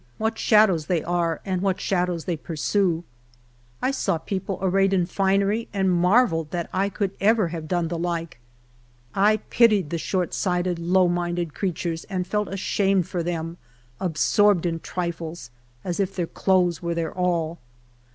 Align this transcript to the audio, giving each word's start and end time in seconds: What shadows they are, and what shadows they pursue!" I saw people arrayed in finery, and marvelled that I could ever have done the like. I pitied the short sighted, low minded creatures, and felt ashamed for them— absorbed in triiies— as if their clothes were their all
What 0.17 0.39
shadows 0.39 0.87
they 0.87 1.03
are, 1.03 1.41
and 1.45 1.61
what 1.61 1.79
shadows 1.79 2.25
they 2.25 2.35
pursue!" 2.35 3.03
I 3.83 3.91
saw 3.91 4.17
people 4.17 4.57
arrayed 4.59 4.93
in 4.93 5.05
finery, 5.05 5.67
and 5.75 5.91
marvelled 5.93 6.49
that 6.49 6.71
I 6.73 6.89
could 6.89 7.11
ever 7.21 7.49
have 7.49 7.67
done 7.67 7.87
the 7.87 7.99
like. 7.99 8.39
I 9.13 9.37
pitied 9.51 9.91
the 9.91 9.99
short 9.99 10.33
sighted, 10.33 10.79
low 10.79 11.07
minded 11.07 11.53
creatures, 11.53 12.05
and 12.05 12.25
felt 12.25 12.47
ashamed 12.47 13.07
for 13.09 13.21
them— 13.21 13.57
absorbed 14.01 14.65
in 14.65 14.79
triiies— 14.79 15.51
as 15.83 15.99
if 15.99 16.15
their 16.15 16.25
clothes 16.25 16.81
were 16.81 16.95
their 16.95 17.13
all 17.13 17.59